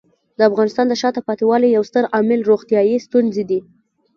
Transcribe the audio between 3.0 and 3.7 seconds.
ستونزې دي.